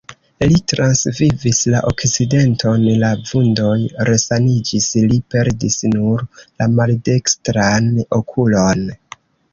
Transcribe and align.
Li 0.51 0.55
transvivis 0.71 1.59
la 1.73 1.81
akcidenton, 1.91 2.87
la 3.03 3.11
vundoj 3.33 3.75
resaniĝis, 4.09 4.89
li 5.13 5.21
perdis 5.35 5.77
nur 5.93 6.27
la 6.39 6.69
maldekstran 6.81 7.93
okulon. 8.23 8.87